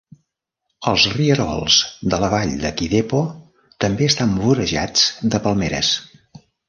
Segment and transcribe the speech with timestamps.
[0.91, 1.75] Els rierols
[2.13, 3.19] de la vall de Kidepo
[3.85, 5.93] també estan vorejats de palmeres.